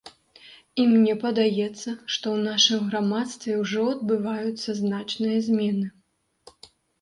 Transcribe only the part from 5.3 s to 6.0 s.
змены.